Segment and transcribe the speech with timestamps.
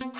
[0.00, 0.14] Welcome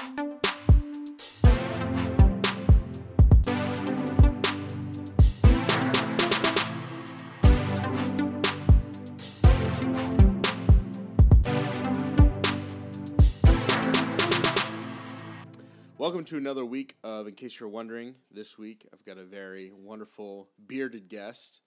[16.24, 18.16] to another week of In Case You're Wondering.
[18.30, 21.62] This week, I've got a very wonderful bearded guest,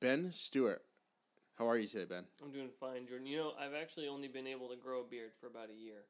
[0.00, 0.82] Ben Stewart.
[1.54, 2.24] How are you today, Ben?
[2.42, 3.28] I'm doing fine, Jordan.
[3.28, 6.02] You know, I've actually only been able to grow a beard for about a year.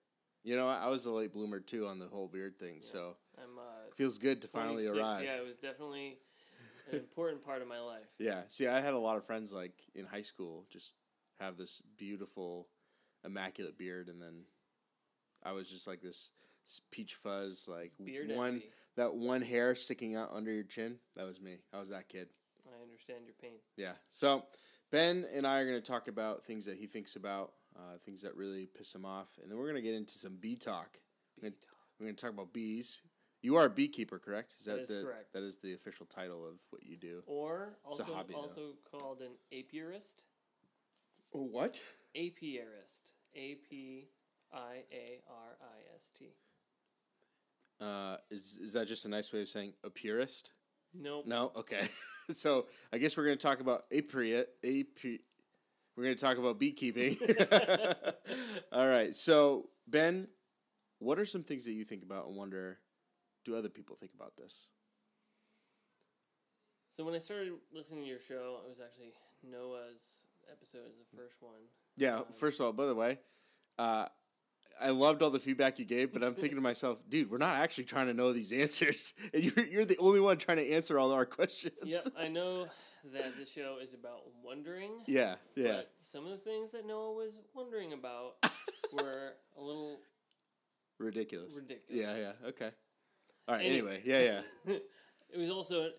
[0.47, 3.59] You know, I was a late bloomer too on the whole beard thing, so I'm
[3.59, 3.63] uh,
[3.97, 5.25] feels good to finally arrive.
[5.25, 6.19] Yeah, it was definitely
[6.93, 8.07] an important part of my life.
[8.21, 8.43] Yeah.
[8.47, 10.93] See, I had a lot of friends like in high school just
[11.41, 12.69] have this beautiful,
[13.25, 14.45] immaculate beard, and then
[15.43, 16.31] I was just like this
[16.93, 18.71] peach fuzz, like Beard one envy.
[18.95, 20.99] that one hair sticking out under your chin.
[21.17, 21.57] That was me.
[21.75, 22.29] I was that kid.
[22.69, 23.59] I understand your pain.
[23.77, 23.95] Yeah.
[24.11, 24.45] So
[24.93, 28.23] Ben and I are going to talk about things that he thinks about, uh, things
[28.23, 30.99] that really piss him off, and then we're going to get into some bee talk.
[31.41, 31.61] We're gonna-
[31.99, 33.01] We're going to talk about bees.
[33.43, 34.55] You are a beekeeper, correct?
[34.59, 35.33] Is That is the correct.
[35.35, 37.23] that is the official title of what you do?
[37.27, 38.41] Or a also hobby, though.
[38.41, 40.17] also called an apiarist.
[41.33, 41.81] Oh, what?
[42.17, 43.13] Apiarist.
[43.35, 44.09] A P
[44.53, 46.35] I A R I S T.
[47.81, 50.53] Uh, is is that just a nice way of saying a purist?
[50.95, 51.27] Nope.
[51.27, 51.53] No.
[51.57, 51.87] Okay.
[52.35, 54.45] so I guess we're going to talk about apiary.
[54.65, 55.21] Api-
[55.97, 57.17] we're going to talk about beekeeping.
[58.73, 59.15] All right.
[59.15, 60.29] So Ben,
[60.99, 62.79] what are some things that you think about and wonder?
[63.45, 64.67] Do other people think about this?
[66.97, 69.13] So when I started listening to your show, it was actually
[69.49, 70.19] Noah's
[70.51, 71.61] episode as the first one.
[71.97, 72.21] Yeah.
[72.39, 73.19] First of all, by the way,
[73.79, 74.07] uh,
[74.81, 77.57] I loved all the feedback you gave, but I'm thinking to myself, dude, we're not
[77.57, 80.99] actually trying to know these answers, and you're you're the only one trying to answer
[80.99, 81.75] all our questions.
[81.85, 82.67] Yep, I know
[83.13, 84.91] that the show is about wondering.
[85.07, 85.37] yeah.
[85.55, 85.77] Yeah.
[85.77, 88.35] But some of the things that Noah was wondering about
[88.93, 89.99] were a little
[90.99, 91.55] Ridiculous.
[91.55, 91.85] ridiculous.
[91.91, 92.17] Yeah.
[92.17, 92.49] Yeah.
[92.49, 92.71] Okay.
[93.49, 93.65] All right.
[93.65, 94.03] Any- Anyway.
[94.05, 94.41] Yeah.
[94.67, 94.75] Yeah.
[95.33, 95.91] it was also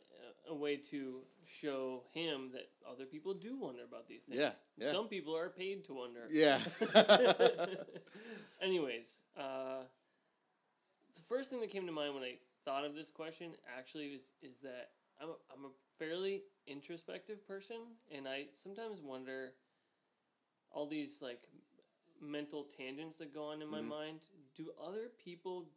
[0.50, 4.38] a, a way to show him that other people do wonder about these things.
[4.40, 4.91] Yeah, yeah.
[4.91, 6.28] Some people are paid to wonder.
[6.29, 6.59] Yeah.
[8.62, 9.06] Anyways,
[9.40, 9.84] uh,
[11.16, 14.22] the first thing that came to mind when I thought of this question actually was
[14.51, 14.90] is that
[15.22, 15.69] I'm a, I'm a
[16.88, 17.78] introspective person,
[18.12, 19.52] and I sometimes wonder
[20.72, 21.44] all these like
[22.22, 23.90] mental tangents that go on in my Mhm.
[23.90, 24.20] mind.
[24.56, 25.70] Do other people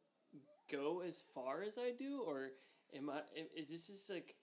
[0.70, 2.52] go as far as I do, or
[2.94, 3.22] am I?
[3.56, 4.36] Is this just like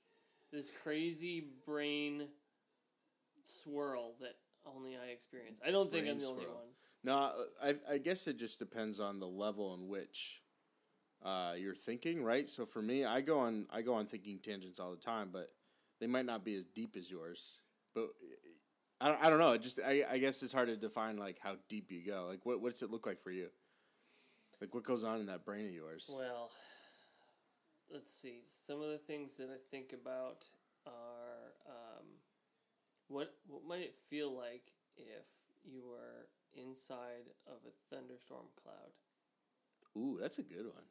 [0.51, 2.29] this crazy brain
[3.45, 5.59] swirl that only I experience?
[5.65, 6.75] I don't think Brain I'm the only one.
[7.03, 10.41] no, I I guess it just depends on the level in which
[11.23, 12.47] uh, you're thinking, right?
[12.47, 15.49] So for me, I go on I go on thinking tangents all the time, but
[15.99, 17.59] they might not be as deep as yours.
[17.93, 18.09] But
[19.01, 19.51] I don't, I don't know.
[19.51, 22.25] It just I, I guess it's hard to define like how deep you go.
[22.27, 23.47] Like what what does it look like for you?
[24.61, 26.11] Like what goes on in that brain of yours?
[26.15, 26.49] Well,
[27.91, 28.41] let's see.
[28.65, 30.45] Some of the things that I think about
[30.85, 32.05] are um,
[33.07, 35.25] what what might it feel like if
[35.63, 38.91] you were inside of a thunderstorm cloud?
[39.95, 40.83] Ooh, that's a good one.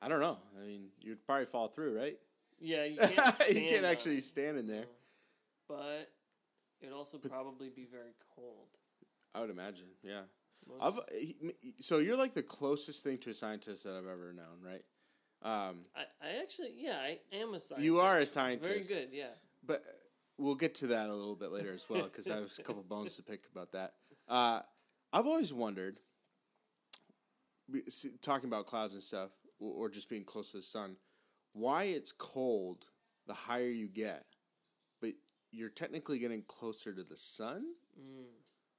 [0.00, 0.38] I don't know.
[0.60, 2.18] I mean, you'd probably fall through, right?
[2.62, 3.50] Yeah, you can't.
[3.50, 4.84] you can't actually it, stand in there.
[5.68, 6.10] But
[6.80, 8.68] it'd also probably be very cold.
[9.34, 9.86] I would imagine.
[10.02, 10.20] Yeah.
[10.68, 11.36] Most, I've, he-
[11.80, 14.82] so you're like the closest thing to a scientist that I've ever known, right?
[15.42, 17.80] Um, I, I actually, yeah, I am a scientist.
[17.80, 18.88] you are a scientist.
[18.88, 19.26] Very good, yeah.
[19.66, 19.84] But
[20.38, 22.82] we'll get to that a little bit later as well because I have a couple
[22.84, 23.94] bones to pick about that.
[24.28, 24.60] Uh,
[25.12, 25.96] I've always wondered,
[28.22, 30.96] talking about clouds and stuff, or just being close to the sun,
[31.52, 32.86] why it's cold
[33.26, 34.24] the higher you get,
[35.00, 35.12] but
[35.50, 37.64] you're technically getting closer to the sun.
[37.98, 38.24] Mm.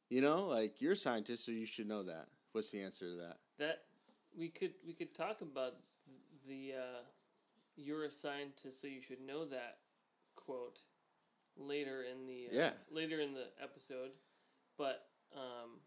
[0.10, 2.28] You know, like you're a scientist, so you should know that.
[2.52, 3.38] What's the answer to that?
[3.60, 3.84] that
[4.38, 5.74] we could we could talk about
[6.48, 7.02] the uh,
[7.76, 9.78] you're a scientist so you should know that
[10.36, 10.80] quote
[11.56, 12.72] later in the uh, Yeah.
[12.92, 14.12] later in the episode
[14.78, 15.06] but
[15.36, 15.80] um,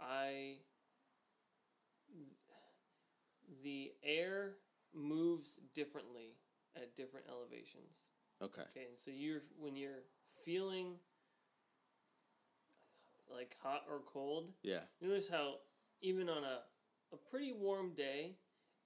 [0.00, 0.58] I
[3.62, 4.52] the air
[4.94, 6.34] moves differently
[6.76, 7.94] at different elevations
[8.42, 8.62] Okay.
[8.62, 10.02] okay and so you're when you're
[10.44, 10.94] feeling
[13.32, 14.80] like hot or cold Yeah.
[15.00, 15.54] Notice how
[16.00, 16.60] even on a,
[17.12, 18.36] a pretty warm day,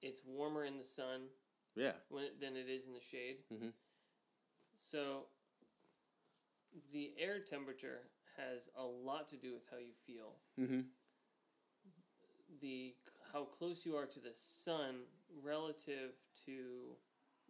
[0.03, 1.29] it's warmer in the sun
[1.77, 1.93] Yeah.
[2.09, 3.39] when it, than it is in the shade.
[3.53, 3.73] Mhm.
[4.79, 5.27] So
[6.93, 8.01] the air temperature
[8.37, 10.35] has a lot to do with how you feel.
[10.61, 10.81] Mm-hmm.
[12.61, 12.95] The
[13.33, 14.97] how close you are to the sun
[15.43, 16.13] relative
[16.47, 16.97] to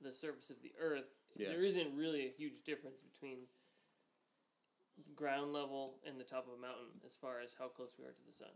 [0.02, 1.10] the surface of the earth.
[1.36, 1.48] Yeah.
[1.50, 3.38] There isn't really a huge difference between
[5.16, 8.12] ground level and the top of a mountain as far as how close we are
[8.12, 8.48] to the sun.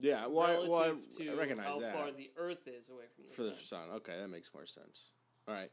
[0.00, 3.04] Yeah, well, I, well, I, to I recognize how that far the Earth is away
[3.14, 3.80] from the for the sun.
[3.88, 3.96] sun.
[3.96, 5.10] Okay, that makes more sense.
[5.48, 5.70] All right.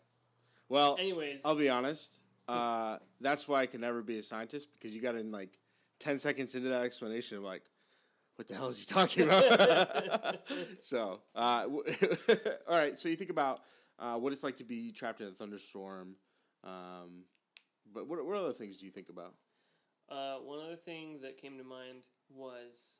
[0.68, 2.20] Well, Anyways, I'll be honest.
[2.48, 5.60] Uh, that's why I can never be a scientist because you got in like
[6.00, 7.64] ten seconds into that explanation, I'm like,
[8.36, 10.48] what the hell is he talking about?
[10.82, 11.84] so, uh, w-
[12.68, 12.98] all right.
[12.98, 13.62] So you think about
[14.00, 16.16] uh, what it's like to be trapped in a thunderstorm.
[16.64, 17.24] Um,
[17.94, 19.34] but what what other things do you think about?
[20.10, 22.98] uh, one other thing that came to mind was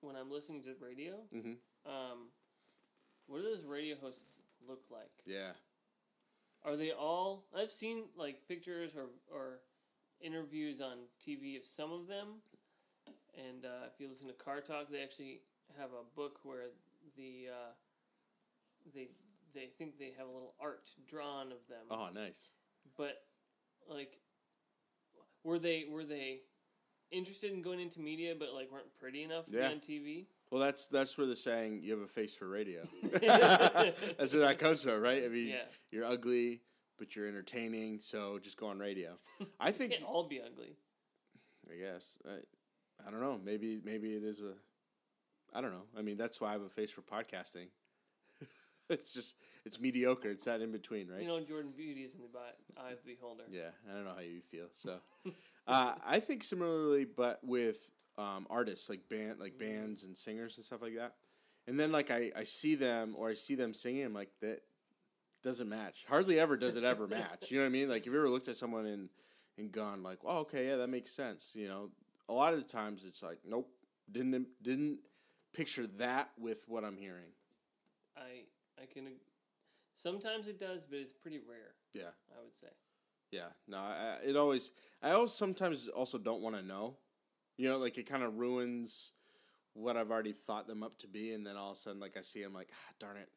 [0.00, 1.14] when I'm listening to radio.
[1.34, 1.52] Mm-hmm.
[1.86, 2.28] Um,
[3.26, 5.10] what do those radio hosts look like?
[5.26, 5.52] Yeah.
[6.64, 7.46] Are they all?
[7.56, 9.60] I've seen like pictures or or
[10.20, 12.40] interviews on TV of some of them,
[13.48, 15.40] and uh, if you listen to Car Talk, they actually
[15.78, 16.66] have a book where
[17.16, 17.72] the uh,
[18.94, 19.08] they
[19.54, 21.86] they think they have a little art drawn of them.
[21.90, 22.52] Oh, nice.
[22.96, 23.22] But
[23.88, 24.18] like,
[25.44, 26.40] were they were they
[27.10, 29.68] interested in going into media, but like weren't pretty enough to Yeah.
[29.68, 30.26] be on TV?
[30.50, 34.58] Well, that's that's where the saying "you have a face for radio." that's where that
[34.58, 35.24] comes from, right?
[35.24, 36.62] I mean, Yeah, you're ugly,
[36.98, 39.14] but you're entertaining, so just go on radio.
[39.60, 40.76] I think, can't all be ugly.
[41.70, 42.38] I guess, I,
[43.06, 43.40] I don't know.
[43.42, 44.54] Maybe maybe it is a,
[45.56, 45.84] I don't know.
[45.96, 47.68] I mean, that's why I have a face for podcasting.
[48.90, 50.30] it's just it's mediocre.
[50.30, 51.22] It's that in between, right?
[51.22, 53.44] You know, Jordan Beauty is in the eye of the beholder.
[53.50, 54.66] Yeah, I don't know how you feel.
[54.72, 54.98] So,
[55.66, 60.64] uh, I think similarly, but with um, artists like band, like bands and singers and
[60.64, 61.14] stuff like that.
[61.66, 64.60] And then like I, I see them or I see them singing, I'm like that
[65.44, 66.04] doesn't match.
[66.08, 67.50] Hardly ever does it ever match.
[67.50, 67.88] You know what I mean?
[67.88, 69.08] Like, have you ever looked at someone and
[69.56, 71.90] and gone like, "Oh, okay, yeah, that makes sense." You know,
[72.28, 73.68] a lot of the times it's like, nope,
[74.10, 74.98] didn't didn't
[75.52, 77.32] picture that with what I'm hearing.
[78.16, 78.44] I
[78.80, 79.06] I can.
[79.96, 81.74] Sometimes it does, but it's pretty rare.
[81.92, 82.10] Yeah.
[82.38, 82.68] I would say.
[83.32, 84.70] Yeah, no, I, it always.
[85.02, 86.96] I always sometimes also don't want to know.
[87.56, 89.12] You know, like it kind of ruins
[89.74, 92.16] what I've already thought them up to be, and then all of a sudden, like
[92.16, 93.28] I see, I'm like, ah, darn it,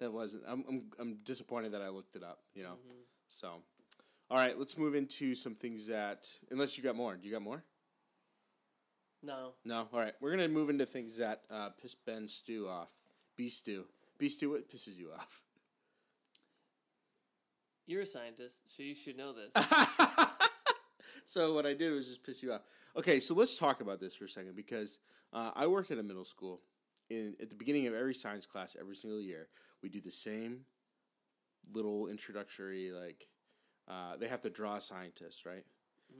[0.00, 0.42] that wasn't.
[0.48, 2.40] I'm, I'm I'm disappointed that I looked it up.
[2.54, 3.02] You know, Mhm.
[3.28, 3.62] so.
[4.30, 6.28] All right, let's move into some things that.
[6.50, 7.62] Unless you got more, do you got more?
[9.24, 9.88] No, No.
[9.92, 12.90] All right, we're gonna move into things that uh, piss Ben Stew off.
[13.36, 13.86] B Stew,
[14.18, 15.40] B Stew, what pisses you off?
[17.86, 19.52] you're a scientist, so you should know this.
[21.24, 22.62] so what I did was just piss you off.
[22.96, 24.98] Okay, so let's talk about this for a second because
[25.32, 26.60] uh, I work at a middle school.
[27.10, 29.48] In at the beginning of every science class, every single year,
[29.82, 30.60] we do the same
[31.72, 33.26] little introductory like.
[33.86, 35.64] Uh, they have to draw scientists, right,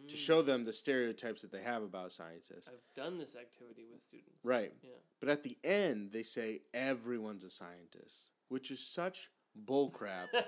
[0.08, 0.19] to Mm.
[0.19, 2.69] show them the stereotypes that they have about scientists.
[2.69, 4.44] I've done this activity with students.
[4.44, 4.73] Right.
[4.82, 4.91] Yeah.
[5.20, 9.31] But at the end, they say everyone's a scientist, which is such
[9.64, 10.29] bullcrap.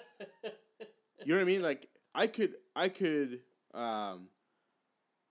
[1.24, 1.62] You know what I mean?
[1.62, 3.40] Like I could, I could,
[3.74, 4.28] um,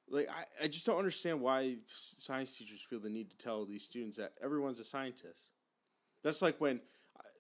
[0.10, 3.84] like I, I just don't understand why science teachers feel the need to tell these
[3.84, 5.52] students that everyone's a scientist.
[6.24, 6.82] That's like when,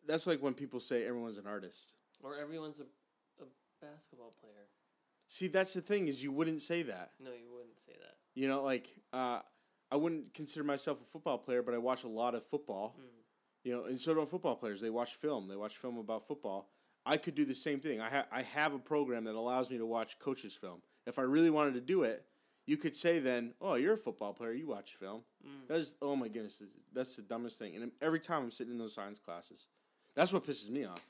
[0.07, 1.95] that's like when people say everyone's an artist.
[2.21, 2.83] or everyone's a,
[3.43, 3.47] a
[3.81, 4.67] basketball player.
[5.27, 7.11] See, that's the thing is you wouldn't say that.
[7.19, 8.15] No, you wouldn't say that.
[8.35, 9.39] You know, like uh,
[9.91, 12.95] I wouldn't consider myself a football player, but I watch a lot of football.
[12.99, 13.03] Mm.
[13.63, 14.81] You know, and so do football players.
[14.81, 15.47] They watch film.
[15.47, 16.69] They watch film about football.
[17.05, 18.01] I could do the same thing.
[18.01, 20.81] I ha- I have a program that allows me to watch coaches' film.
[21.07, 22.25] If I really wanted to do it,
[22.67, 24.53] you could say then, "Oh, you're a football player.
[24.53, 25.67] You watch film." Mm.
[25.67, 26.61] That's oh my goodness,
[26.93, 27.75] that's the dumbest thing.
[27.75, 29.67] And every time I'm sitting in those science classes,
[30.15, 31.03] that's what pisses me off.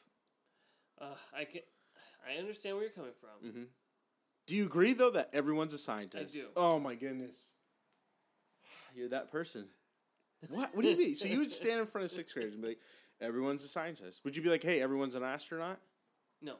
[1.00, 1.62] Uh, I can.
[2.27, 3.51] I understand where you're coming from.
[3.51, 3.63] hmm
[4.47, 6.35] Do you agree though that everyone's a scientist?
[6.35, 6.45] I do.
[6.55, 7.49] Oh my goodness,
[8.95, 9.65] you're that person.
[10.49, 10.75] What?
[10.75, 11.15] What do you mean?
[11.15, 12.79] so you would stand in front of sixth graders and be like,
[13.19, 15.79] "Everyone's a scientist." Would you be like, "Hey, everyone's an astronaut"?
[16.41, 16.57] No,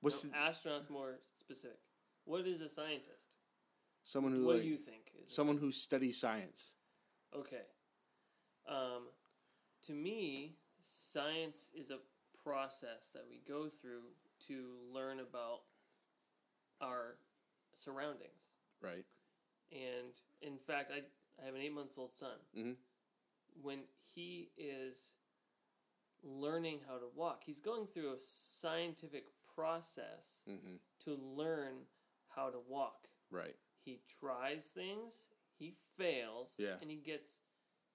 [0.00, 1.78] What's no, the, astronauts more specific.
[2.24, 3.10] What is a scientist?
[4.04, 5.12] someone who What like, do you think?
[5.24, 6.72] Is someone who studies science?
[7.36, 7.62] Okay.
[8.68, 9.08] Um,
[9.86, 10.56] to me,
[11.12, 11.98] science is a
[12.42, 14.02] process that we go through
[14.48, 15.60] to learn about
[16.80, 17.16] our
[17.74, 18.42] surroundings.
[18.82, 19.04] Right.
[19.72, 21.02] And in fact, I,
[21.42, 22.38] I have an eight months old son.
[22.56, 22.76] Mhm.
[23.62, 23.80] When
[24.14, 24.94] he is
[26.22, 28.18] learning how to walk, he's going through a
[28.60, 30.76] scientific process Mm-hmm.
[31.00, 31.86] to learn
[32.28, 33.08] how to walk.
[33.30, 33.56] Right.
[33.84, 35.22] He tries things,
[35.58, 36.76] he fails, Yeah.
[36.80, 37.40] and he gets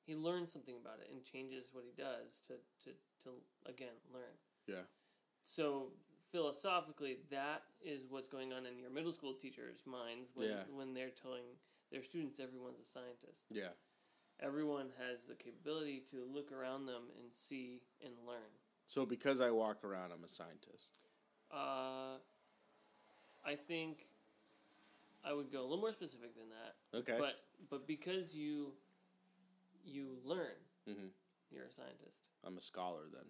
[0.03, 2.91] he learns something about it and changes what he does to to,
[3.23, 3.29] to
[3.65, 4.33] again learn.
[4.67, 4.83] Yeah.
[5.43, 5.93] So
[6.31, 10.63] philosophically that is what's going on in your middle school teachers' minds when Yeah.
[10.73, 11.43] when they're telling
[11.91, 13.43] their students everyone's a scientist.
[13.49, 13.71] Yeah.
[14.39, 18.49] Everyone has the capability to look around them and see and learn.
[18.87, 20.89] So because I walk around, I'm a scientist.
[21.51, 22.17] Uh,
[23.45, 24.07] I think
[25.23, 26.97] I would go a little more specific than that.
[26.99, 27.17] Okay.
[27.19, 27.35] But
[27.69, 28.73] but because you
[29.83, 30.55] you learn,
[30.87, 31.07] hmm
[31.51, 32.17] you're a scientist.
[32.45, 33.25] I'm a scholar then.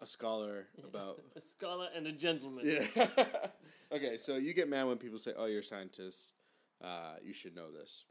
[0.00, 2.64] A scholar about a scholar and a gentleman.
[2.66, 3.06] yeah.
[3.92, 6.34] okay, so you get mad when people say, "Oh, you're a scientist.
[6.82, 8.04] Uh, you should know this."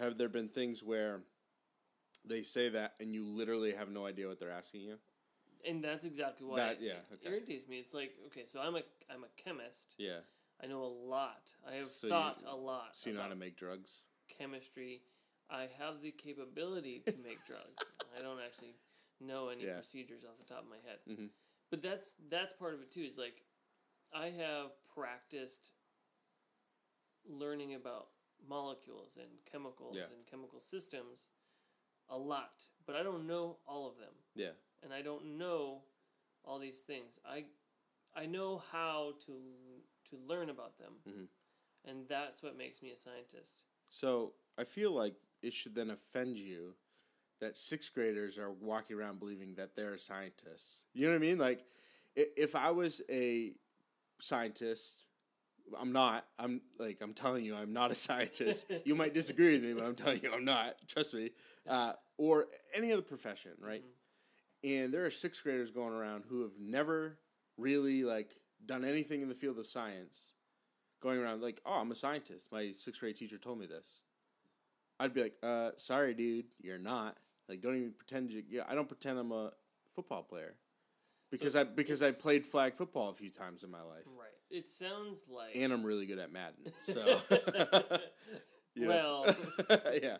[0.00, 1.20] Have there been things where
[2.24, 4.96] they say that and you literally have no idea what they're asking you?
[5.68, 7.78] And that's exactly why That- it, yeah, it irritates me.
[7.78, 9.94] It's like, okay, so I'm a I'm a chemist.
[9.98, 10.18] Yeah.
[10.62, 11.42] I know a lot.
[11.66, 14.02] I have So you- thought a lot So you know how to make drugs?
[14.38, 15.02] chemistry.
[15.50, 17.84] I have the capability to make drugs.
[18.18, 18.74] I don't actually
[19.20, 19.74] know any Yeah.
[19.74, 21.00] procedures off the top of my head.
[21.06, 21.30] Mhm.
[21.70, 23.02] But that's that's part of it too.
[23.02, 23.44] Is like
[24.12, 25.72] I have practiced
[27.24, 28.10] learning about
[28.46, 30.10] molecules and chemicals Yeah.
[30.12, 31.28] and chemical systems
[32.08, 34.54] a lot, but I don't know all of them, Yeah.
[34.82, 35.86] and I don't know
[36.44, 37.18] all these things.
[37.24, 37.48] I
[38.16, 41.28] I know how to to learn about them, Mhm.
[41.84, 43.62] and that's what makes me a scientist.
[43.88, 46.76] So I feel like it should then offend you
[47.44, 50.84] that sixth graders are walking around believing that they're scientists.
[50.94, 51.38] You know what I mean?
[51.38, 51.64] Like,
[52.16, 53.52] if I was a
[54.18, 55.02] scientist,
[55.78, 56.24] I'm not.
[56.38, 58.64] I'm like I'm telling you, I'm not a scientist.
[58.84, 60.76] you might disagree with me, but I'm telling you, I'm not.
[60.88, 61.30] Trust me.
[61.68, 63.84] Uh, or any other profession, right?
[64.62, 67.18] And there are sixth graders going around who have never
[67.58, 68.34] really like
[68.64, 70.32] done anything in the field of science,
[71.00, 72.48] going around like, "Oh, I'm a scientist.
[72.50, 74.00] My sixth grade teacher told me this."
[74.98, 77.18] I'd be like, "Uh, sorry, dude, you're not.
[77.48, 78.42] Like, don't even pretend you.
[78.48, 79.52] Yeah, I don't pretend I'm a
[79.94, 80.54] football player
[81.30, 84.28] because So I because I played flag football a few times in my life, Right.
[84.50, 86.72] It sounds like and I'm really good at Madden.
[86.80, 87.00] So,
[88.74, 89.26] you well,
[90.02, 90.18] yeah,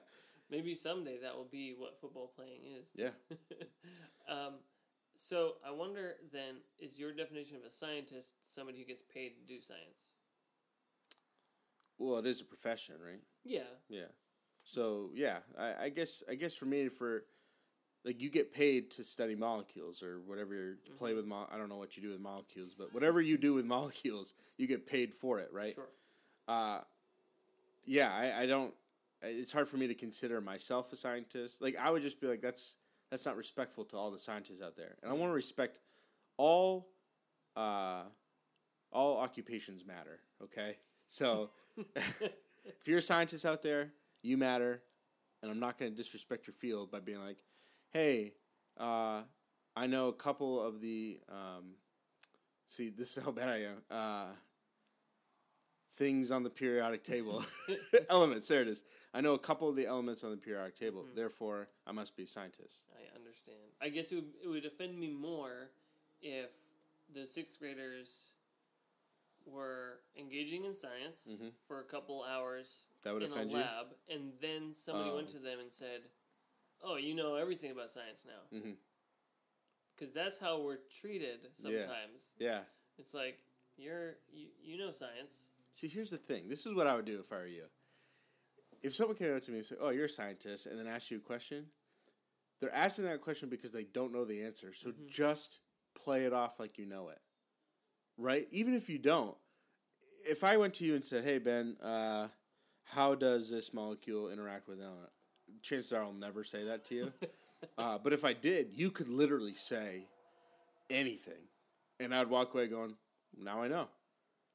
[0.50, 2.86] maybe someday that will be what football playing is.
[2.94, 3.10] yeah.
[4.28, 4.54] um,
[5.16, 9.42] so I wonder then, is your definition of a scientist somebody who gets paid to
[9.46, 10.00] do science?
[11.98, 13.20] Well, it is a profession, right?
[13.44, 13.60] Yeah.
[13.88, 14.08] Yeah.
[14.64, 17.24] So yeah, I, I guess I guess for me for
[18.04, 21.26] like you get paid to study molecules or whatever you're to play with.
[21.26, 24.34] Mo- I don't know what you do with molecules, but whatever you do with molecules,
[24.58, 25.74] you get paid for it, right?
[25.74, 25.88] Sure.
[26.48, 26.80] Uh,
[27.84, 28.74] yeah, I, I don't.
[29.22, 31.62] It's hard for me to consider myself a scientist.
[31.62, 32.76] Like I would just be like, that's
[33.10, 35.78] that's not respectful to all the scientists out there, and I want to respect
[36.36, 36.88] all
[37.56, 38.02] uh,
[38.92, 40.20] all occupations matter.
[40.42, 41.50] Okay, so
[41.96, 43.92] if you're a scientist out there,
[44.24, 44.82] you matter,
[45.42, 47.44] and I'm not going to disrespect your field by being like,
[47.90, 48.32] hey,
[48.78, 49.22] uh,
[49.76, 51.20] I know a couple of the.
[51.28, 51.74] Um,
[52.66, 53.82] see, this is how bad I am.
[53.90, 54.26] Uh,
[55.96, 57.44] things on the periodic table,
[58.08, 58.48] elements.
[58.48, 58.82] There it is.
[59.12, 61.04] I know a couple of the elements on the periodic table.
[61.04, 61.14] Mhm.
[61.14, 62.84] Therefore, I must be a scientist.
[62.98, 63.58] I understand.
[63.80, 65.68] I guess it would, it would offend me more
[66.22, 66.50] if
[67.14, 68.08] the sixth graders
[69.46, 71.52] were engaging in science Mhm.
[71.68, 73.58] for a couple hours That would in a offend you.
[73.58, 75.32] lab, and then somebody went Oh.
[75.32, 76.02] to them and said,
[76.82, 78.60] "Oh, you know everything about science now,"
[79.94, 82.20] because that's how we're treated sometimes.
[82.38, 82.64] Yeah.
[82.98, 83.38] It's like
[83.76, 85.48] you're you, you know science.
[85.70, 86.48] See, here's the thing.
[86.48, 87.66] This is what I would do if I were you.
[88.82, 91.10] If someone came up to me and said, "Oh, you're a scientist," and then asked
[91.10, 91.70] you a question,
[92.60, 94.72] they're asking that question because they don't know the answer.
[94.72, 95.08] So Mhm.
[95.08, 95.60] just
[95.94, 97.20] play it off like you know it,
[98.16, 98.46] right?
[98.50, 99.36] Even if you don't.
[100.26, 102.28] If I went to you and said, "Hey, Ben, uh,
[102.84, 105.10] how does this molecule interact with element?"
[105.62, 107.12] Chances are I'll never say that to you.
[107.78, 110.06] uh, but if I did, you could literally say
[110.90, 111.48] anything,
[112.00, 112.96] and I'd walk away going,
[113.36, 113.88] "Now I know."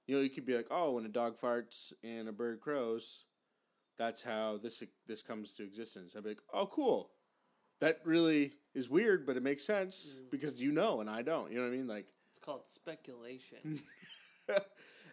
[0.08, 3.26] You know, you could be like, "Oh, when a dog farts and a bird crows,
[3.98, 7.12] that's how this this comes to existence." I'd be like, "Oh, cool.
[7.82, 10.30] That really is weird, but it makes sense Mm.
[10.32, 11.88] because you know and I don't." You know what I mean?
[11.88, 13.82] Like, It's called speculation.
[14.50, 14.60] Uh,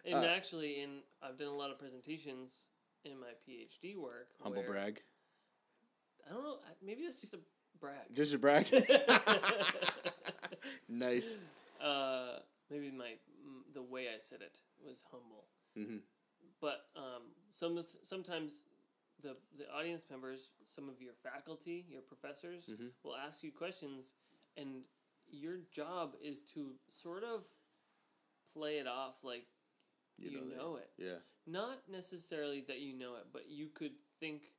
[0.03, 2.65] and actually, in I've done a lot of presentations
[3.05, 4.29] in my PhD work.
[4.41, 5.01] humble where- brag.
[6.29, 6.57] I don't know.
[6.85, 7.39] Maybe that's just a
[7.79, 8.13] brag.
[8.13, 8.67] Just a brag.
[10.89, 11.37] nice.
[11.81, 12.39] uh,
[12.69, 13.13] maybe my
[13.73, 15.97] the way I said it was humble, hmm
[16.59, 18.53] but um, some of- sometimes
[19.21, 22.91] the the audience members, some of your faculty, your professors, Mhm.
[23.03, 24.13] will ask you questions,
[24.57, 24.83] and
[25.29, 27.47] your job is to sort of
[28.53, 29.45] play it off like
[30.17, 30.89] you, You know, know it.
[30.97, 31.19] Yeah.
[31.45, 34.51] Not necessarily that you know it, but you could think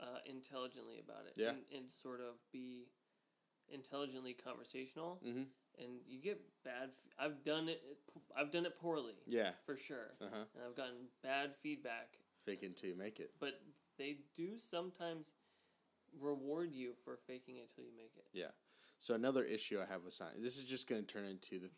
[0.00, 1.50] uh, intelligently about it Yeah.
[1.50, 2.86] and, and sort of be
[3.72, 5.20] intelligently conversational.
[5.22, 5.42] hmm
[5.78, 6.90] And you get bad.
[6.90, 7.82] F- I've done it.
[8.36, 9.50] I've done it poorly Yeah.
[9.66, 10.44] for sure, Uh huh.
[10.54, 12.18] and I've gotten bad feedback.
[12.44, 13.30] Fake it until you make it.
[13.38, 13.60] But
[13.98, 15.26] they do sometimes
[16.20, 18.26] reward you for faking it till you make it.
[18.32, 18.50] Yeah.
[18.98, 20.42] So another issue I have with science.
[20.42, 21.70] This is just going to turn into the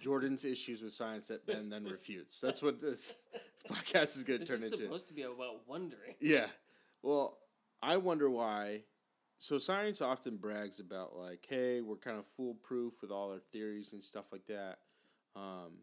[0.00, 2.40] Jordan's issues with science that Ben then refutes.
[2.40, 3.16] That's what this
[3.70, 4.84] podcast is going to turn is into.
[4.84, 6.14] supposed to be about wondering.
[6.20, 6.46] Yeah.
[7.02, 7.38] Well,
[7.82, 8.82] I wonder why.
[9.38, 13.92] So science often brags about like, hey, we're kind of foolproof with all our theories
[13.92, 14.78] and stuff like that.
[15.36, 15.78] Um,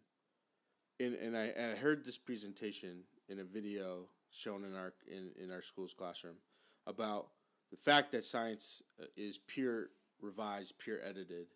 [0.99, 5.31] and and I, and I heard this presentation in a video shown in our in,
[5.41, 6.35] in our school's classroom
[6.85, 7.27] about
[7.71, 9.89] the fact that science uh, is pure
[10.21, 11.47] revised, pure edited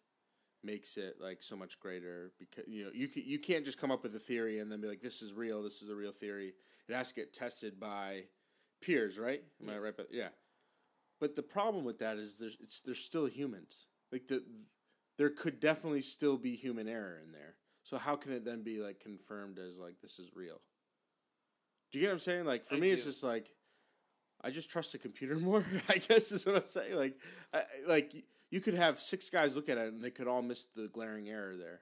[0.64, 3.92] makes it like so much greater because you know you can, you can't just come
[3.92, 6.12] up with a theory and then be like this is real, this is a real
[6.12, 6.54] theory.
[6.88, 8.24] It has to get tested by
[8.82, 9.44] peers, right?
[9.62, 9.94] Am I right?
[9.96, 10.30] But yeah.
[11.20, 13.86] But the problem with that is there's it's there's still humans.
[14.12, 14.44] Like the
[15.18, 17.56] there could definitely still be human error in there.
[17.84, 20.62] So how can it then be like confirmed as like this is real?
[21.92, 22.46] Do you get what I'm saying?
[22.46, 23.52] Like for I me, it's just like
[24.42, 25.66] I just trust the computer more.
[25.90, 26.96] I guess is what I'm saying.
[26.96, 27.18] Like,
[27.54, 28.14] I- like
[28.52, 31.30] you could have six guys look at it and they could all miss the glaring
[31.30, 31.82] error there.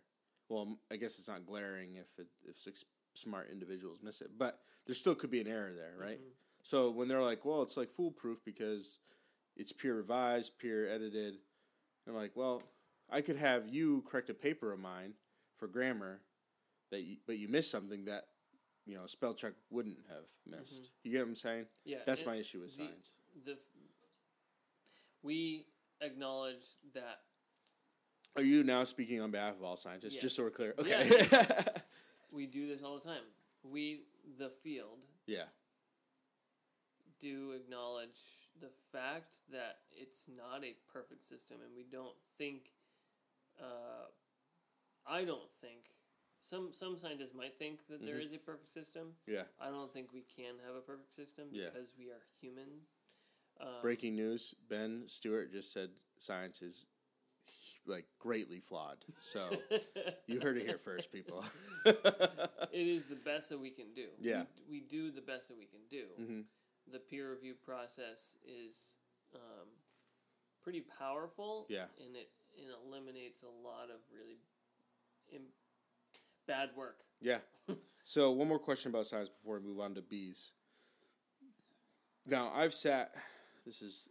[0.50, 2.84] Well, I guess it's not glaring if it, if six
[3.14, 6.20] smart individuals miss it, but there still could be an error there, right?
[6.20, 6.32] Mhm.
[6.64, 9.00] So when they're like, "Well, it's like foolproof because
[9.56, 11.40] it's peer revised, peer edited,"
[12.08, 12.62] I'm like, "Well,
[13.10, 15.16] I could have you correct a paper of mine
[15.58, 16.22] for grammar
[16.92, 18.30] that, you, but you missed something that."
[18.86, 20.92] You know, spell check wouldn't have missed.
[21.04, 21.68] You get what I'm saying?
[21.84, 23.14] Yeah, That's my issue with the- science.
[23.44, 23.58] The
[25.22, 25.66] we
[26.02, 26.64] acknowledge
[26.94, 27.22] that
[28.36, 30.14] Are you now speaking on behalf of all scientists?
[30.14, 30.22] Yes.
[30.22, 30.74] Just so we're clear.
[30.86, 31.00] Yeah.
[31.02, 31.48] Okay.
[32.32, 33.24] we do this all the time.
[33.64, 34.02] We,
[34.38, 35.44] the field, yeah.
[37.20, 38.18] do acknowledge
[38.62, 42.72] the fact that it's not a perfect system, and we don't think.
[43.60, 44.06] Uh,
[45.10, 45.80] I don't think
[46.48, 48.26] some some scientists might think that there Mhm.
[48.26, 49.16] is a perfect system.
[49.26, 49.46] Yeah.
[49.60, 51.70] I don't think we can have a perfect system Yeah.
[51.70, 52.86] because we are human.
[53.62, 55.90] Um, Breaking news: Ben Stewart just said
[56.20, 56.86] science is
[57.86, 58.98] like greatly flawed.
[59.20, 59.40] So
[60.28, 61.44] you heard it here first, people.
[61.86, 61.96] it
[62.74, 64.08] is the best that we can do.
[64.20, 64.44] Yeah.
[64.70, 66.04] we, we do the best that we can do.
[66.18, 66.42] hmm
[66.92, 68.76] The peer review process is
[69.34, 69.68] um,
[70.62, 71.66] pretty powerful.
[71.70, 71.86] Yeah.
[72.06, 74.38] and it, it eliminates a lot of really
[75.34, 75.54] Im-
[76.48, 77.00] bad work.
[77.22, 77.40] Yeah.
[78.10, 80.52] So one more question about science before we move on to bees.
[82.26, 83.14] Now I've sat.
[83.68, 84.08] This is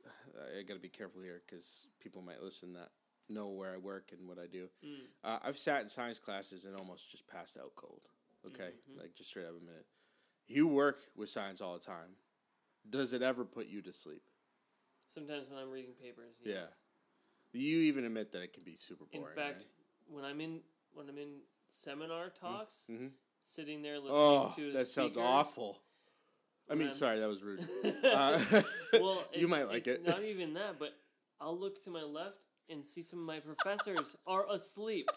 [0.58, 2.90] I got to be careful here because people might listen that
[3.30, 4.68] know where I work and what I do.
[4.84, 5.06] Mm.
[5.24, 8.06] Uh, I've sat in science classes and almost just passed out cold.
[8.46, 8.98] Okay, Mhm.
[9.00, 9.86] like just straight up a minute.
[10.46, 12.18] You work with science all the time.
[12.88, 14.28] Does it ever put you to sleep?
[15.08, 16.68] Sometimes when I'm reading papers, Yeah.
[17.52, 19.26] You even admit that it can be super boring.
[19.26, 19.66] In fact,
[20.04, 22.98] when I'm in when I'm in seminar talks, right?
[22.98, 23.12] Mhm.
[23.46, 25.82] sitting there listening oh, to a that sounds awful.
[26.68, 27.66] I mean, I'm- sorry, that was rude.
[28.04, 28.40] Uh,
[28.94, 30.04] well, you might like it.
[30.04, 30.92] Not even that, but
[31.40, 35.08] I'll look to my left and see some of my professors are asleep.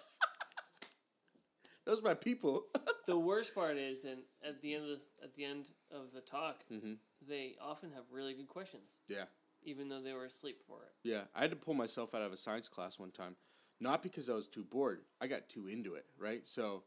[1.86, 2.66] Those are my people.
[3.08, 6.22] The worst part is, and at the end of this, at the end of the
[6.22, 6.94] talk, hmm
[7.28, 9.24] they often have really good questions, Yeah.
[9.64, 10.92] even though they were asleep for it.
[11.04, 13.36] Yeah, I had to pull myself out of a science class one time,
[13.82, 15.02] not because I was too bored.
[15.20, 16.46] I got too into it, right?
[16.46, 16.84] So,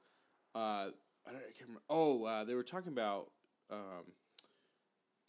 [0.54, 0.90] uh,
[1.26, 1.82] I, don't, I can't remember.
[1.90, 3.32] Oh, uh, they were talking about
[3.68, 4.04] um,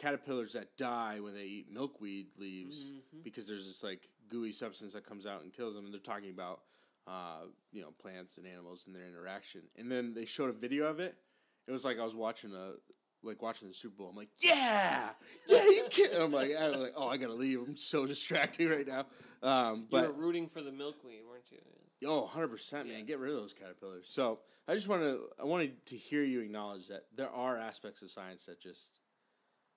[0.04, 3.24] caterpillars that die when they eat milkweed leaves Mhm.
[3.24, 5.86] because there's this like gooey substance that comes out and kills them.
[5.86, 6.62] And they're talking about
[7.08, 9.62] uh, you know plants and animals and their interaction.
[9.78, 11.16] And then they showed a video of it.
[11.68, 12.74] It was like I was watching a
[13.26, 14.10] like watching the Super Bowl.
[14.10, 15.12] I'm like, yeah,
[15.48, 16.14] yeah, you can.
[16.14, 17.60] And I'm like, I was like, oh, I gotta leave.
[17.60, 19.06] I'm so distracting right now.
[19.42, 21.60] Um, you but were rooting for the milkweed, weren't you?
[22.06, 23.04] oh, 100 percent, man, Yeah.
[23.06, 24.08] get rid of those caterpillars.
[24.10, 28.02] So I just want to, I wanted to hear you acknowledge that there are aspects
[28.02, 28.90] of science that just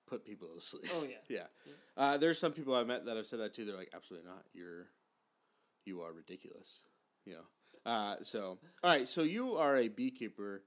[0.07, 0.85] put people to sleep.
[0.95, 1.15] Oh, yeah.
[1.29, 1.71] yeah.
[1.95, 3.65] Uh, there's some people I've met that have said that too.
[3.65, 4.43] They're like, absolutely not.
[4.53, 4.87] You're,
[5.85, 6.79] you are ridiculous.
[7.25, 7.41] You know.
[7.85, 9.07] Uh, so all right.
[9.07, 10.63] So you are a beekeeper.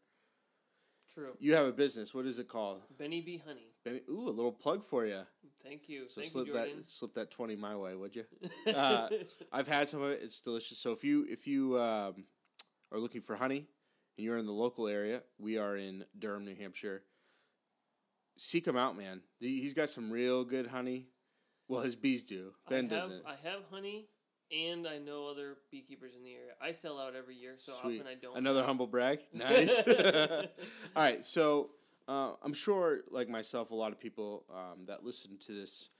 [1.13, 1.33] True.
[1.39, 2.15] You have a business.
[2.15, 2.83] What is it called?
[2.99, 3.73] Benny Bee Honey.
[3.85, 5.21] Benny, ooh, a little plug for you.
[5.63, 6.09] Thank you.
[6.09, 8.25] So Thank slip you, that slip that twenty my way, would you?
[8.75, 9.09] uh,
[9.53, 10.21] I've had some of it.
[10.23, 10.79] It's delicious.
[10.79, 12.25] So if you if you um,
[12.93, 13.67] are looking for honey
[14.17, 17.03] and you're in the local area, we are in Durham, New Hampshire.
[18.43, 19.21] Seek him out, man.
[19.39, 21.09] He- He's got some real good honey.
[21.69, 22.55] Well, his bees do.
[22.71, 23.27] Ben I have, doesn't.
[23.27, 24.09] I have honey,
[24.51, 26.53] and I know other beekeepers in the area.
[26.59, 28.01] I sell out every year, so Sweet.
[28.01, 28.39] often I don't.
[28.39, 29.21] Another humble brag.
[29.35, 29.83] Nice.
[29.87, 30.47] All
[30.97, 31.73] right, so
[32.09, 35.91] uh, I'm sure, like myself, a lot of people um, that listen to this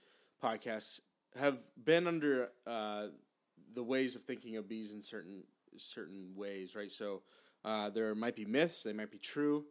[0.43, 1.01] podcast
[1.39, 3.09] have been under uh,
[3.75, 5.43] the ways of thinking of bees in certain
[5.77, 6.89] certain ways, right?
[6.89, 7.21] So
[7.63, 9.63] uh, there might be myths; they might be true.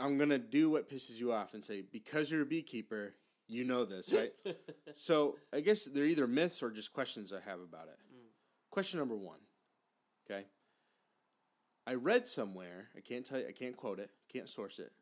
[0.00, 3.14] I'm gonna do what pisses you off and say because you're a beekeeper,
[3.48, 4.32] you know this, right?
[4.96, 7.98] so I guess they're either myths or just questions I have about it.
[8.14, 8.28] Mm.
[8.70, 9.38] Question number one.
[10.28, 10.44] Okay.
[11.86, 14.92] I read somewhere, I can't tell you, I can't quote it, can't source it.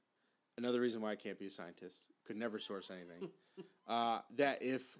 [0.56, 3.30] another reason why I can't be a scientist, could never source anything.
[3.86, 4.96] uh, that if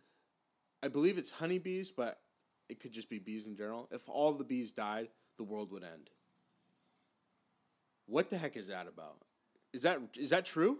[0.83, 2.21] I believe it's honeybees, but
[2.69, 3.89] it could just be bees in general.
[3.91, 5.09] If all the bees died,
[5.39, 6.11] the world would end.
[8.07, 9.23] What the heck is that about?
[9.73, 10.79] Is that is that true?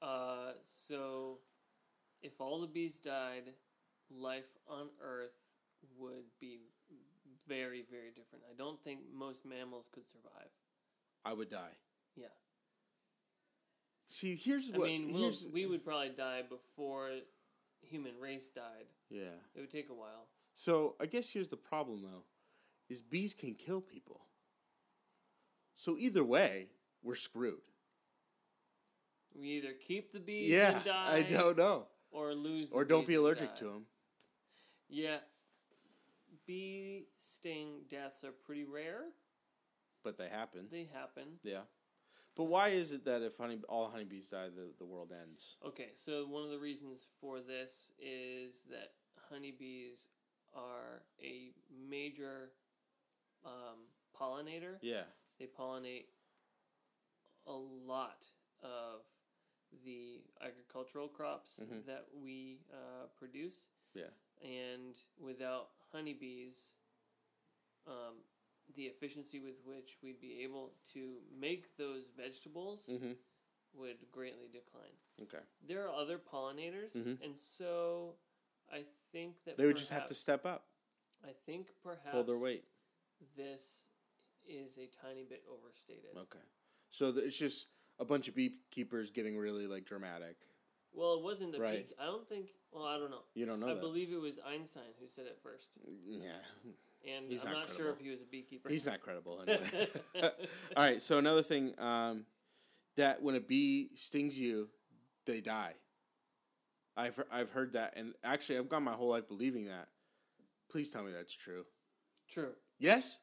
[0.00, 0.52] Uh,
[0.88, 1.38] so,
[2.22, 3.52] if all the bees died,
[4.10, 5.36] life on Earth
[5.96, 6.58] would be
[7.46, 8.44] very, very different.
[8.50, 10.50] I don't think most mammals could survive.
[11.24, 11.76] I would die.
[12.16, 12.26] Yeah.
[14.08, 17.10] See, here's what I mean, we'll, we would probably die before
[17.82, 18.86] human race died.
[19.08, 19.36] yeah.
[19.54, 20.26] It would take a while.
[20.54, 22.24] So I guess here's the problem though,
[22.88, 24.20] is bees can kill people.
[25.74, 26.68] So either way,
[27.02, 27.62] we're screwed.
[29.38, 31.86] We either keep the bees Yeah, and die, I don't know.
[32.10, 33.86] or lose, the Or don't be allergic to them.
[34.88, 35.18] Yeah,
[36.46, 39.04] bee sting deaths are pretty rare.
[40.04, 40.66] But they happen.
[40.70, 41.38] They happen.
[41.42, 41.62] Yeah.
[42.36, 45.56] But why is it that if honey all honeybees die, the, the world ends?
[45.66, 48.92] Okay, so one of the reasons for this is that
[49.28, 50.06] honeybees
[50.54, 51.52] are a
[51.88, 52.50] major
[53.44, 53.86] um,
[54.18, 54.76] pollinator.
[54.80, 55.02] Yeah.
[55.38, 56.06] They pollinate
[57.46, 58.24] a lot
[58.62, 59.00] of
[59.84, 61.84] the agricultural crops Mhm.
[61.86, 63.68] that we uh, produce.
[63.94, 64.10] Yeah.
[64.42, 66.72] And without honeybees,
[67.86, 68.24] um,
[68.76, 73.12] the efficiency with which we'd be able to make those vegetables Mm-hmm.
[73.74, 74.96] would greatly decline.
[75.20, 75.42] Okay.
[75.62, 77.20] There are other pollinators, Mhm.
[77.22, 78.18] and so
[78.68, 80.68] I think that They would just have to step up,
[81.24, 82.64] I think perhaps pull their weight.
[83.34, 83.86] this
[84.44, 86.16] is a tiny bit overstated.
[86.16, 86.42] Okay.
[86.90, 87.68] So it's just
[88.02, 90.36] a bunch of beekeepers getting really like dramatic.
[90.92, 91.88] Well, it wasn't the Right.
[91.88, 91.94] bee.
[91.98, 92.48] I don't think.
[92.70, 93.22] Well, I don't know.
[93.34, 93.80] You don't know I that.
[93.80, 95.68] believe it was Einstein who said it first,
[96.06, 96.30] yeah.
[97.06, 98.68] and He's I'm not not, sure if he was a beekeeper.
[98.68, 99.86] He's not credible anyway.
[100.22, 100.30] All
[100.76, 101.00] right.
[101.00, 102.26] So another thing, um,
[102.96, 104.68] that when a bee stings you,
[105.26, 105.74] they die.
[106.96, 109.88] I've I've heard that, and actually, I've gone my whole life believing that.
[110.70, 111.64] Please tell me that's true.
[112.28, 113.18] True, Yes.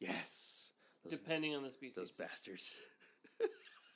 [0.00, 0.70] Yes.
[1.04, 1.94] Those, depending on the species.
[1.96, 2.76] those bastards.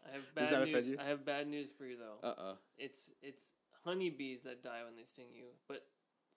[0.08, 0.88] I have Does bad that offend news.
[0.90, 0.96] you?
[1.00, 2.18] I have bad news for you though.
[2.28, 3.44] Uh uh It's it's
[3.84, 5.84] honeybees that die when they sting you, but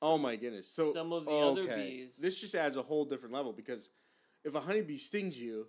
[0.02, 0.68] Oh my goodness.
[0.72, 3.90] So Some of the other bees- This just adds a whole different level because
[4.46, 5.68] if a honeybee stings you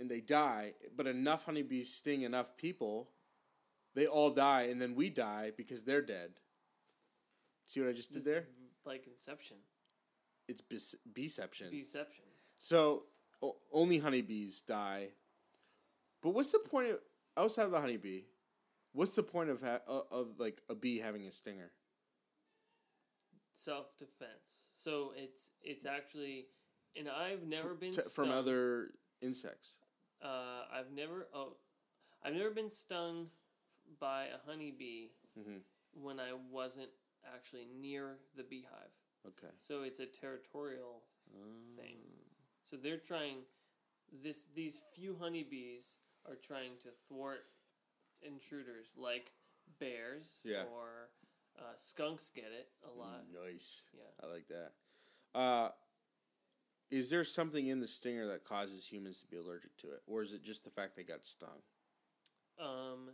[0.00, 3.10] and they die, but enough honeybees sting enough people,
[3.94, 6.30] they all die and then we die because they're dead.
[7.66, 8.46] See what I just did it's there?
[8.86, 9.56] like Inception,
[10.48, 11.70] It's bis- beception.
[11.70, 12.24] deception.
[12.58, 13.04] So
[13.42, 15.08] o- only honeybees die.
[16.22, 17.00] But what's the point of
[17.36, 18.22] outside of the honeybee?
[18.92, 21.70] What's the point of ha- of, of like a bee having a stinger?
[23.52, 24.70] self defense.
[24.76, 26.46] So it's it's actually,
[26.96, 28.32] and I've never been T- from stung.
[28.32, 29.78] other insects.
[30.22, 31.56] Uh, I've never oh,
[32.22, 33.26] I've never been stung
[34.00, 35.60] by a honeybee Mhm.
[35.94, 36.90] when I wasn't
[37.34, 38.92] actually near the beehive.
[39.26, 39.52] Okay.
[39.66, 41.02] So it's a territorial
[41.76, 41.96] thing.
[41.98, 42.24] Mm.
[42.62, 43.38] So they're trying
[44.22, 47.44] this these few honeybees are trying to thwart
[48.22, 49.32] intruders like
[49.78, 50.64] bears Yeah.
[50.72, 51.10] or
[51.58, 53.24] uh, skunks get it a lot.
[53.44, 53.82] Nice.
[53.94, 54.02] Yeah.
[54.26, 54.72] I like that.
[55.34, 55.68] Uh,
[56.90, 60.22] is there something in the stinger that causes humans to be allergic to it, or
[60.22, 61.62] is it just the fact they got stung?
[62.60, 63.10] Um,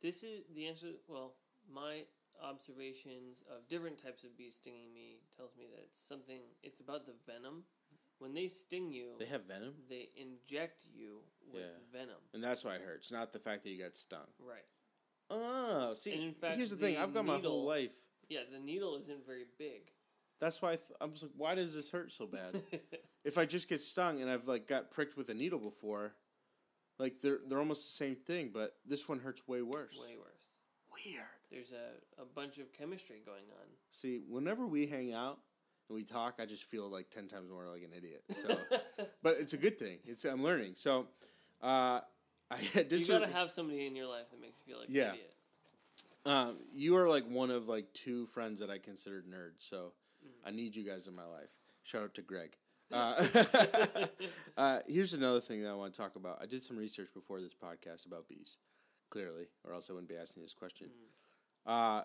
[0.00, 0.88] this is the answer.
[1.08, 1.34] Well,
[1.72, 2.02] my
[2.42, 6.40] observations of different types of bees stinging me tells me that it's something.
[6.62, 7.64] It's about the venom.
[8.22, 11.98] When they sting you, They have venom, they inject you with Yeah.
[12.00, 12.20] venom.
[12.32, 13.10] and that's why it hurts.
[13.10, 14.28] Not the fact that you got stung.
[14.38, 14.64] Right.
[15.28, 16.94] Oh, see, And in fact, here's the thing.
[16.94, 18.00] the I've got my whole needle- life.
[18.28, 19.90] Yeah, the needle isn't very big.
[20.38, 22.62] That's why I th- I'm just like, why does this hurt so bad?
[23.24, 26.14] if I just get stung and I've like got pricked with a needle before,
[27.00, 29.98] like they're they're almost the same thing, but this one hurts way worse.
[30.00, 30.46] Way worse.
[31.04, 31.26] Weird.
[31.50, 33.66] There's a, a bunch of chemistry going on.
[33.90, 35.40] See, whenever we hang out
[35.88, 38.22] and we talk, I just feel like ten times more like an idiot.
[38.30, 38.56] So,
[39.22, 39.98] but it's a good thing.
[40.06, 40.72] It's I'm learning.
[40.76, 41.08] So,
[41.62, 42.00] uh,
[42.50, 42.92] I did.
[42.92, 45.08] you gotta have somebody in your life that makes you feel like Yeah.
[45.10, 45.34] an idiot.
[46.24, 49.92] Um, you are like one of like two friends that I considered nerds, so
[50.24, 50.48] Mm-hmm.
[50.48, 51.48] I need you guys in my life.
[51.82, 52.56] Shout out to Greg.
[52.92, 53.26] Uh,
[54.56, 56.38] uh, here's another thing that I want to talk about.
[56.42, 58.58] I did some research before this podcast about bees,
[59.10, 60.88] clearly, or else I wouldn't be asking this question.
[61.66, 62.02] Uh,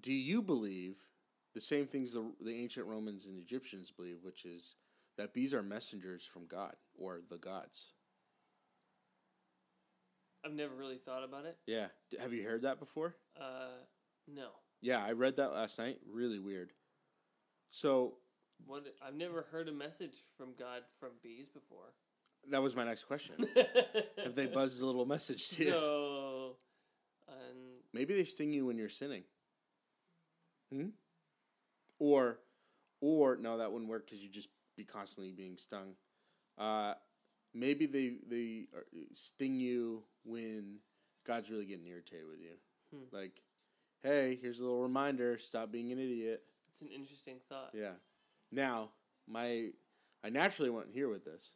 [0.00, 0.96] do you believe
[1.54, 4.76] the same things the, the ancient Romans and Egyptians believe, which is
[5.16, 7.92] that bees are messengers from God or the gods?
[10.44, 11.56] I've never really thought about it.
[11.66, 11.86] Yeah.
[12.20, 13.16] Have you heard that before?
[13.38, 13.82] Uh,
[14.32, 14.48] no.
[14.80, 15.98] Yeah, I read that last night.
[16.08, 16.72] Really weird.
[17.70, 18.14] So
[18.66, 21.92] What I've never heard a message from God from bees before.
[22.50, 23.34] That was my next question.
[24.24, 25.70] Have they buzzed a little message to you?
[25.70, 26.56] so,
[27.28, 27.58] and
[27.92, 29.24] Maybe they sting you when you're sinning.
[30.72, 30.88] Hmm?
[31.98, 32.40] Or,
[33.00, 35.94] or no, that wouldn't work because you'd just be constantly being stung.
[36.56, 36.94] Uh,
[37.54, 38.66] maybe they they
[39.12, 40.78] sting you when
[41.26, 42.56] God's really getting irritated with you.
[42.94, 43.16] Hmm.
[43.16, 43.42] Like,
[44.02, 46.42] hey, here's a little reminder: stop being an idiot.
[46.70, 47.70] it's an interesting thought.
[47.74, 47.94] Yeah.
[48.50, 48.90] Now,
[49.28, 49.70] my
[50.24, 51.54] I naturally went here with this.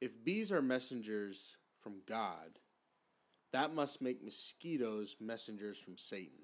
[0.00, 2.60] If bees are messengers from God,
[3.52, 6.38] that must make mosquitoes messengers from Satan.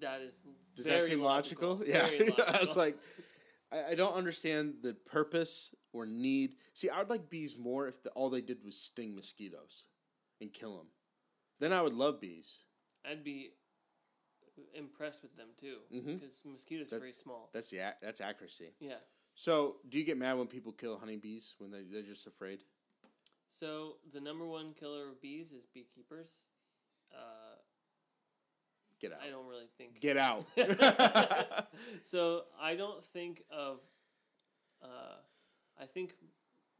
[0.00, 0.34] That is.
[0.74, 1.82] Does very that seem logical?
[1.86, 2.06] Yeah.
[2.06, 2.96] Very I was like,
[3.72, 6.56] I, I don't understand the purpose or need.
[6.74, 9.84] See, I would like bees more if the, all they did was sting mosquitoes
[10.40, 10.86] and kill them.
[11.60, 12.62] Then I would love bees.
[13.10, 13.52] I'd be
[14.74, 17.50] impressed with them too, because mosquitoes That- are very small.
[17.52, 18.72] That's the ac- that's accuracy.
[18.80, 18.98] Yeah.
[19.34, 22.60] So, do you get mad when people kill honeybees when they they're just afraid?
[23.58, 26.28] So the number one killer of bees is beekeepers.
[27.12, 27.45] Uh,
[29.00, 29.18] Get out.
[29.26, 30.00] I don't really think.
[30.00, 30.46] Get out.
[32.10, 33.78] so I don't think of.
[34.82, 35.16] Uh,
[35.80, 36.14] I think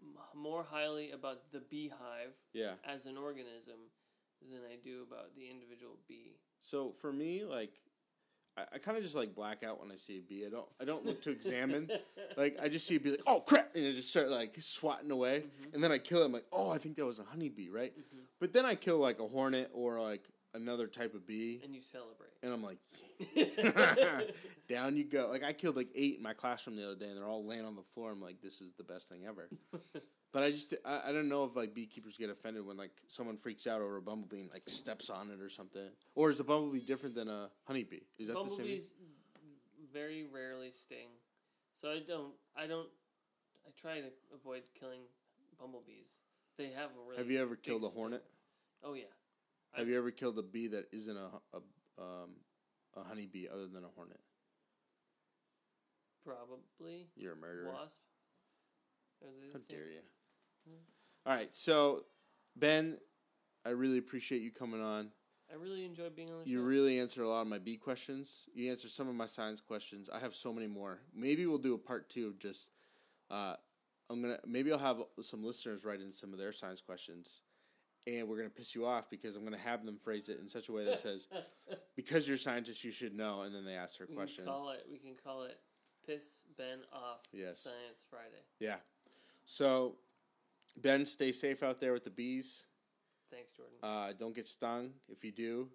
[0.02, 2.72] m- more highly about the beehive yeah.
[2.87, 3.76] as an organism
[4.50, 6.37] than I do about the individual bee.
[6.61, 7.72] So for me, like,
[8.57, 10.44] I, I kind of just like black out when I see a bee.
[10.46, 10.68] I don't.
[10.81, 11.90] I don't look to examine.
[12.37, 15.11] like I just see a bee, like, oh crap, and I just start like swatting
[15.11, 15.74] away, Mhm.
[15.74, 16.26] and then I kill it.
[16.26, 17.96] I'm like, oh, I think that was a honeybee, right?
[17.96, 18.20] Mhm.
[18.40, 20.24] But then I kill like a hornet or like
[20.57, 22.31] another type of bee, and you celebrate.
[22.42, 22.79] and I'm like,
[24.69, 25.29] down you go.
[25.31, 27.64] Like I killed like eight in my classroom the other day, and they're all laying
[27.64, 28.11] on the floor.
[28.11, 29.49] I'm like, this is the best thing ever.
[30.33, 33.38] But I just I, I don't know if like beekeepers get offended when like someone
[33.38, 35.88] freaks out over a bumblebee and like steps on it or something.
[36.14, 38.01] Or is the bumblebee different than a honeybee?
[38.19, 38.57] Is that the same?
[38.59, 38.92] Bumblebees
[39.97, 41.09] very rarely sting,
[41.81, 42.35] so I don't.
[42.55, 42.88] I don't.
[43.66, 45.01] I try to avoid killing
[45.59, 46.21] bumblebees.
[46.59, 47.16] They have a really.
[47.16, 47.99] Have you ever killed a sting.
[47.99, 48.25] hornet?
[48.85, 49.05] Oh yeah.
[49.72, 52.31] Have I've- you ever killed a bee that isn't a a um
[52.94, 54.20] a honeybee other than a hornet?
[56.24, 57.72] Probably You're a murderer.
[57.72, 58.00] wasp.
[59.22, 60.00] Are they the How dare you?
[60.66, 60.74] Hmm.
[61.24, 62.05] All right, so
[62.57, 62.98] Ben,
[63.64, 65.11] I really appreciate you coming on.
[65.50, 66.64] I really enjoy being on the You show.
[66.64, 68.48] really answered a lot of my bee questions.
[68.52, 70.09] You answered some of my science questions.
[70.09, 71.00] I have so many more.
[71.14, 72.68] Maybe we'll do a part two of just.
[73.31, 73.57] Uh,
[74.11, 77.40] I'm gonna maybe I'll have some listeners write in some of their science questions,
[78.07, 80.69] and we're gonna piss you off because I'm gonna have them phrase it in such
[80.69, 81.29] a way that says,
[81.97, 84.45] "Because you're a scientist, you should know," and then they ask their a question.
[84.45, 84.87] can call it.
[84.90, 85.59] We can call it
[86.07, 86.25] piss
[86.57, 87.21] Ben off.
[87.33, 87.61] Yes.
[87.61, 88.45] Science Friday.
[88.61, 88.77] Yeah.
[89.45, 89.97] So,
[90.81, 92.64] Ben, stay safe out there with the bees.
[93.31, 93.77] Thanks, Jordan.
[93.83, 94.90] Uh, don't get stung.
[95.09, 95.69] If you do,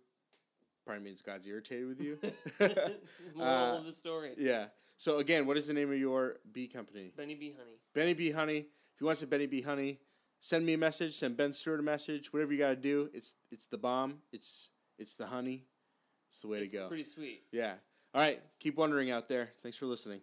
[0.86, 2.18] probably means God's irritated with you.
[3.36, 4.32] Moral uh, of the story.
[4.38, 4.68] yeah.
[4.98, 7.12] So again, what is the name of your bee company?
[7.18, 7.80] Benny Bee Honey.
[7.94, 8.58] Benny Bee Honey.
[8.58, 10.00] If you want some Benny Bee Honey,
[10.42, 11.16] send me a message.
[11.16, 12.34] Send Ben Stewart a message.
[12.34, 13.10] Whatever you got to do.
[13.14, 14.18] It's it's the bomb.
[14.34, 15.64] It's it's the honey.
[16.30, 16.88] It's the way it's to go.
[16.90, 17.44] pretty sweet.
[17.52, 17.76] yeah.
[18.14, 18.42] All right.
[18.60, 19.52] Keep wondering out there.
[19.64, 20.20] Thanks for listening.